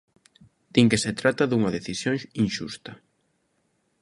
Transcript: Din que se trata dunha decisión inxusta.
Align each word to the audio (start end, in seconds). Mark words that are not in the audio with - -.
Din 0.75 0.87
que 0.91 1.01
se 1.03 1.11
trata 1.19 1.43
dunha 1.49 1.73
decisión 1.77 2.15
inxusta. 2.43 2.91